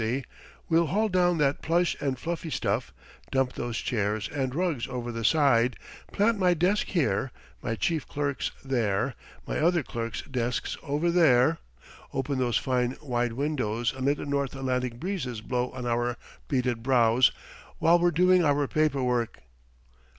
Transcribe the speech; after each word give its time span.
C. 0.01 0.23
"We'll 0.67 0.87
haul 0.87 1.09
down 1.09 1.37
that 1.37 1.61
plush 1.61 1.95
and 2.01 2.17
fluffy 2.17 2.49
stuff, 2.49 2.91
dump 3.29 3.53
those 3.53 3.77
chairs 3.77 4.27
and 4.29 4.55
rugs 4.55 4.87
over 4.87 5.11
the 5.11 5.23
side, 5.23 5.75
plant 6.11 6.39
my 6.39 6.55
desk 6.55 6.87
here, 6.87 7.31
my 7.61 7.75
chief 7.75 8.07
clerk's 8.07 8.49
there, 8.65 9.13
my 9.45 9.59
other 9.59 9.83
clerks' 9.83 10.23
desks 10.23 10.75
over 10.81 11.11
there, 11.11 11.59
open 12.15 12.39
those 12.39 12.57
fine 12.57 12.97
wide 12.99 13.33
windows 13.33 13.93
and 13.95 14.07
let 14.07 14.17
the 14.17 14.25
north 14.25 14.55
Atlantic 14.55 14.99
breezes 14.99 15.39
blow 15.39 15.69
on 15.69 15.85
our 15.85 16.17
beaded 16.47 16.81
brows 16.81 17.31
while 17.77 17.99
we're 17.99 18.09
doing 18.09 18.43
our 18.43 18.67
paper 18.67 19.03
work. 19.03 19.41